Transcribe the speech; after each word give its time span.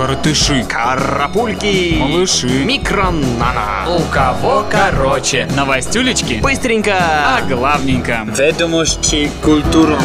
Коротыши. 0.00 0.64
Карапульки. 0.66 1.96
Малыши. 1.98 2.64
Микронана. 2.64 3.84
У 3.86 4.00
кого 4.10 4.64
короче. 4.70 5.46
Новостюлечки. 5.54 6.40
Быстренько. 6.42 6.96
А 6.96 7.42
главненько. 7.42 8.26
Ведомости 8.34 9.30
культурно. 9.44 10.00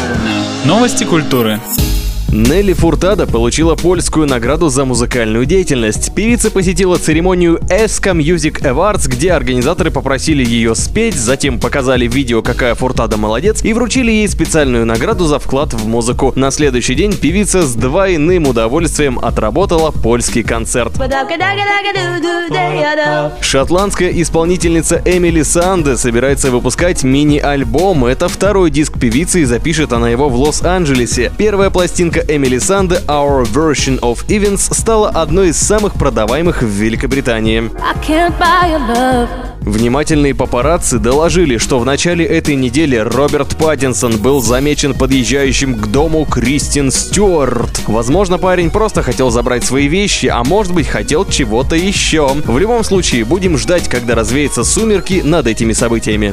Новости 0.66 1.04
культуры. 1.04 1.60
Нелли 2.36 2.74
Фуртада 2.74 3.26
получила 3.26 3.76
польскую 3.76 4.26
награду 4.26 4.68
за 4.68 4.84
музыкальную 4.84 5.46
деятельность. 5.46 6.14
Певица 6.14 6.50
посетила 6.50 6.98
церемонию 6.98 7.58
ESCA 7.70 8.14
Music 8.14 8.60
Awards, 8.60 9.08
где 9.08 9.32
организаторы 9.32 9.90
попросили 9.90 10.44
ее 10.44 10.74
спеть, 10.74 11.14
затем 11.14 11.58
показали 11.58 12.06
видео, 12.06 12.42
какая 12.42 12.74
Фуртада 12.74 13.16
молодец, 13.16 13.64
и 13.64 13.72
вручили 13.72 14.10
ей 14.10 14.28
специальную 14.28 14.84
награду 14.84 15.24
за 15.24 15.38
вклад 15.38 15.72
в 15.72 15.88
музыку. 15.88 16.34
На 16.36 16.50
следующий 16.50 16.94
день 16.94 17.16
певица 17.16 17.62
с 17.62 17.74
двойным 17.74 18.46
удовольствием 18.46 19.18
отработала 19.18 19.90
польский 19.90 20.42
концерт. 20.42 20.92
Шотландская 23.40 24.10
исполнительница 24.10 25.00
Эмили 25.06 25.40
Санде 25.40 25.96
собирается 25.96 26.50
выпускать 26.50 27.02
мини-альбом. 27.02 28.04
Это 28.04 28.28
второй 28.28 28.70
диск 28.70 29.00
певицы 29.00 29.40
и 29.40 29.44
запишет 29.46 29.94
она 29.94 30.10
его 30.10 30.28
в 30.28 30.38
Лос-Анджелесе. 30.38 31.32
Первая 31.38 31.70
пластинка 31.70 32.25
Эмили 32.28 32.58
Санде 32.58 32.96
Our 33.06 33.44
Version 33.44 34.00
of 34.00 34.26
Events 34.26 34.74
стала 34.74 35.10
одной 35.10 35.48
из 35.48 35.56
самых 35.58 35.94
продаваемых 35.94 36.62
в 36.62 36.66
Великобритании. 36.66 37.70
Внимательные 39.66 40.32
папарацци 40.32 41.00
доложили, 41.00 41.58
что 41.58 41.80
в 41.80 41.84
начале 41.84 42.24
этой 42.24 42.54
недели 42.54 42.94
Роберт 42.94 43.56
Паттинсон 43.56 44.16
был 44.18 44.40
замечен 44.40 44.94
подъезжающим 44.94 45.74
к 45.74 45.88
дому 45.88 46.24
Кристин 46.24 46.92
Стюарт. 46.92 47.82
Возможно, 47.88 48.38
парень 48.38 48.70
просто 48.70 49.02
хотел 49.02 49.30
забрать 49.30 49.64
свои 49.64 49.88
вещи, 49.88 50.26
а 50.26 50.44
может 50.44 50.72
быть 50.72 50.86
хотел 50.86 51.26
чего-то 51.28 51.74
еще. 51.74 52.28
В 52.44 52.56
любом 52.58 52.84
случае, 52.84 53.24
будем 53.24 53.58
ждать, 53.58 53.88
когда 53.88 54.14
развеются 54.14 54.62
сумерки 54.62 55.20
над 55.24 55.48
этими 55.48 55.72
событиями. 55.72 56.32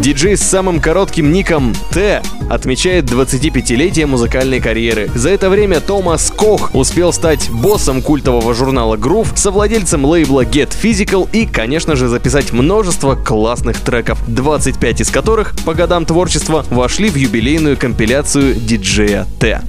Диджей 0.00 0.36
с 0.36 0.42
самым 0.42 0.80
коротким 0.80 1.32
ником 1.32 1.74
Т 1.92 2.22
отмечает 2.50 3.04
25-летие 3.04 4.06
музыкальной 4.06 4.60
карьеры. 4.60 5.08
За 5.14 5.30
это 5.30 5.48
время 5.48 5.80
Томас 5.80 6.32
Кох 6.36 6.74
успел 6.74 7.12
стать 7.12 7.50
боссом 7.50 8.02
культового 8.02 8.52
журнала 8.52 8.96
Groove, 8.96 9.36
совладельцем 9.36 10.04
лейбла 10.04 10.44
Get 10.44 10.72
Physical 10.80 11.28
и, 11.32 11.46
конечно 11.52 11.96
же, 11.96 12.08
записать 12.08 12.52
множество 12.52 13.14
классных 13.14 13.80
треков, 13.80 14.18
25 14.26 15.02
из 15.02 15.10
которых 15.10 15.54
по 15.64 15.74
годам 15.74 16.04
творчества 16.04 16.64
вошли 16.70 17.10
в 17.10 17.16
юбилейную 17.16 17.76
компиляцию 17.76 18.54
диджея 18.54 19.26
Т. 19.38 19.62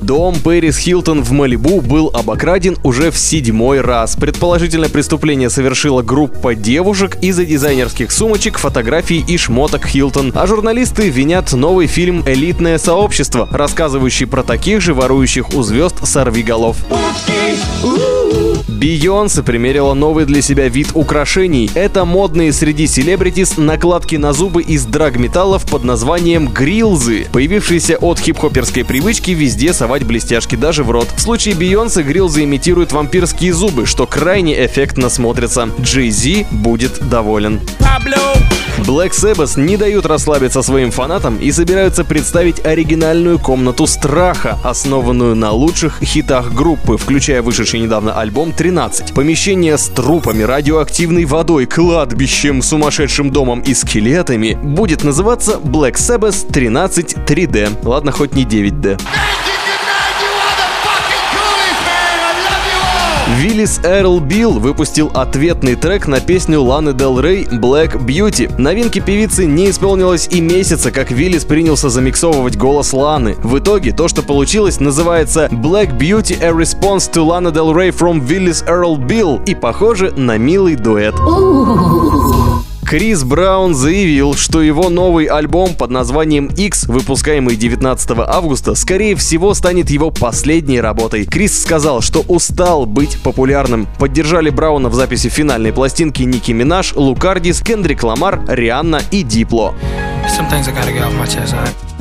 Дом 0.00 0.36
Пэрис 0.36 0.78
Хилтон 0.78 1.22
в 1.22 1.32
Малибу 1.32 1.80
был 1.80 2.10
обокраден 2.14 2.76
уже 2.84 3.10
в 3.10 3.18
седьмой 3.18 3.80
раз. 3.80 4.16
Предположительно, 4.16 4.88
преступление 4.88 5.50
совершила 5.50 6.02
группа 6.02 6.54
девушек 6.54 7.18
из-за 7.20 7.44
дизайнерских 7.44 8.12
сумочек, 8.12 8.58
фотографий 8.58 9.24
и 9.26 9.36
шмоток 9.36 9.86
Хилтон. 9.86 10.32
А 10.34 10.46
журналисты 10.46 11.08
винят 11.08 11.52
новый 11.52 11.86
фильм 11.86 12.22
«Элитное 12.26 12.78
сообщество», 12.78 13.48
рассказывающий 13.50 14.26
про 14.26 14.42
таких 14.42 14.80
же 14.80 14.94
ворующих 14.94 15.54
у 15.54 15.62
звезд 15.62 16.06
сорвиголов. 16.06 16.76
Бейонсе 18.82 19.44
примерила 19.44 19.94
новый 19.94 20.24
для 20.24 20.42
себя 20.42 20.66
вид 20.66 20.88
украшений. 20.94 21.70
Это 21.76 22.04
модные 22.04 22.52
среди 22.52 22.88
селебритис 22.88 23.56
накладки 23.56 24.16
на 24.16 24.32
зубы 24.32 24.60
из 24.60 24.86
драгметаллов 24.86 25.64
под 25.70 25.84
названием 25.84 26.48
грилзы, 26.48 27.28
появившиеся 27.32 27.96
от 27.98 28.18
хип-хоперской 28.18 28.84
привычки 28.84 29.30
везде 29.30 29.72
совать 29.72 30.02
блестяшки 30.02 30.56
даже 30.56 30.82
в 30.82 30.90
рот. 30.90 31.06
В 31.14 31.20
случае 31.20 31.54
Бейонсе 31.54 32.02
грилзы 32.02 32.42
имитируют 32.42 32.90
вампирские 32.90 33.52
зубы, 33.52 33.86
что 33.86 34.04
крайне 34.08 34.66
эффектно 34.66 35.10
смотрится. 35.10 35.68
Джей 35.80 36.10
Зи 36.10 36.44
будет 36.50 37.08
доволен. 37.08 37.60
Black 38.78 39.12
Sabbath 39.12 39.60
не 39.60 39.76
дают 39.76 40.06
расслабиться 40.06 40.60
своим 40.60 40.90
фанатам 40.90 41.36
и 41.36 41.52
собираются 41.52 42.04
представить 42.04 42.64
оригинальную 42.66 43.38
комнату 43.38 43.86
страха, 43.86 44.58
основанную 44.64 45.36
на 45.36 45.52
лучших 45.52 46.00
хитах 46.02 46.52
группы, 46.52 46.96
включая 46.96 47.42
вышедший 47.42 47.78
недавно 47.78 48.18
альбом 48.18 48.52
13. 48.52 48.71
Помещение 49.14 49.76
с 49.76 49.88
трупами, 49.88 50.42
радиоактивной 50.42 51.24
водой, 51.24 51.66
кладбищем, 51.66 52.62
сумасшедшим 52.62 53.30
домом 53.30 53.60
и 53.60 53.74
скелетами 53.74 54.58
будет 54.62 55.04
называться 55.04 55.58
Black 55.62 55.94
Sabbath 55.94 56.50
13 56.50 57.14
3D. 57.26 57.86
Ладно, 57.86 58.12
хоть 58.12 58.34
не 58.34 58.44
9D. 58.44 59.00
Виллис 63.28 63.80
Эрл 63.84 64.20
Билл 64.20 64.58
выпустил 64.58 65.10
ответный 65.14 65.76
трек 65.76 66.06
на 66.06 66.20
песню 66.20 66.60
Ланы 66.60 66.92
Дел 66.92 67.20
Рей 67.20 67.44
«Black 67.44 67.96
Beauty». 68.04 68.52
Новинки 68.58 68.98
певицы 68.98 69.46
не 69.46 69.70
исполнилось 69.70 70.28
и 70.28 70.40
месяца, 70.40 70.90
как 70.90 71.10
Виллис 71.10 71.44
принялся 71.44 71.88
замиксовывать 71.88 72.56
голос 72.56 72.92
Ланы. 72.92 73.36
В 73.42 73.58
итоге 73.58 73.92
то, 73.92 74.08
что 74.08 74.22
получилось, 74.22 74.80
называется 74.80 75.48
«Black 75.52 75.96
Beauty– 75.96 76.36
A 76.42 76.50
Response 76.50 77.10
to 77.12 77.24
Lana 77.24 77.52
Del 77.52 77.72
Rey 77.72 77.90
from 77.90 78.26
Willis 78.26 78.66
Earl 78.66 78.98
Bill» 78.98 79.42
и 79.46 79.54
похоже 79.54 80.10
на 80.16 80.36
милый 80.36 80.74
дуэт. 80.74 81.14
Крис 82.92 83.24
Браун 83.24 83.74
заявил, 83.74 84.34
что 84.34 84.60
его 84.60 84.90
новый 84.90 85.24
альбом 85.24 85.74
под 85.74 85.88
названием 85.88 86.48
X, 86.48 86.84
выпускаемый 86.84 87.56
19 87.56 88.10
августа, 88.18 88.74
скорее 88.74 89.16
всего 89.16 89.54
станет 89.54 89.88
его 89.88 90.10
последней 90.10 90.78
работой. 90.78 91.24
Крис 91.24 91.62
сказал, 91.62 92.02
что 92.02 92.20
устал 92.28 92.84
быть 92.84 93.16
популярным. 93.22 93.88
Поддержали 93.98 94.50
Брауна 94.50 94.90
в 94.90 94.94
записи 94.94 95.30
финальной 95.30 95.72
пластинки 95.72 96.22
Ники 96.22 96.52
Минаж, 96.52 96.92
Лукардис, 96.94 97.62
Кендрик 97.62 98.02
Ламар, 98.02 98.44
Рианна 98.46 99.00
и 99.10 99.22
Дипло. 99.22 99.74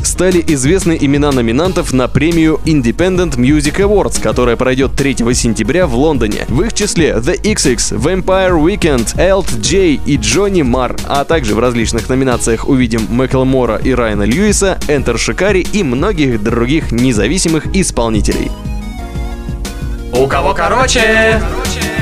Стали 0.03 0.43
известны 0.47 0.97
имена 0.99 1.31
номинантов 1.31 1.93
на 1.93 2.07
премию 2.07 2.59
Independent 2.65 3.37
Music 3.37 3.77
Awards, 3.77 4.21
которая 4.21 4.55
пройдет 4.55 4.95
3 4.95 5.17
сентября 5.33 5.87
в 5.87 5.95
Лондоне. 5.95 6.45
В 6.47 6.61
их 6.61 6.73
числе 6.73 7.11
The 7.11 7.41
XX, 7.41 7.75
Vampire 7.97 8.59
Weekend, 8.59 9.15
Elt 9.17 9.59
J 9.61 10.01
и 10.05 10.17
Джонни 10.17 10.61
Мар, 10.61 10.95
а 11.07 11.23
также 11.23 11.55
в 11.55 11.59
различных 11.59 12.09
номинациях 12.09 12.67
увидим 12.67 13.07
Мэкл 13.09 13.43
Мора 13.43 13.77
и 13.77 13.93
Райана 13.93 14.23
Льюиса, 14.23 14.79
Энтер 14.87 15.17
Шикари 15.17 15.61
и 15.73 15.83
многих 15.83 16.41
других 16.43 16.91
независимых 16.91 17.67
исполнителей. 17.75 18.51
У 20.13 20.27
кого 20.27 20.53
короче? 20.53 21.41
короче. 21.41 22.00